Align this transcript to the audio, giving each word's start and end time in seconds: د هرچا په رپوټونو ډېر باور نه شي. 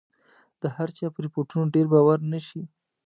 د 0.61 0.63
هرچا 0.75 1.05
په 1.13 1.19
رپوټونو 1.25 1.71
ډېر 1.75 1.85
باور 1.93 2.19
نه 2.31 2.39
شي. 2.47 2.61